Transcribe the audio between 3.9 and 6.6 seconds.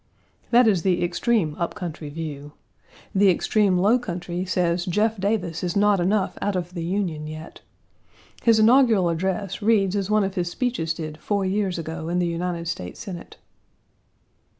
country says Jeff Davis is not enough out